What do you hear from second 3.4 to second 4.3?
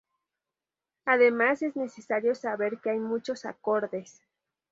acordes.